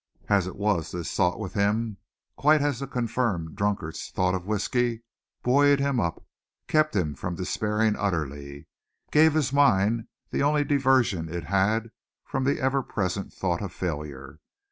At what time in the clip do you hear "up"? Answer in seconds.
5.99-6.25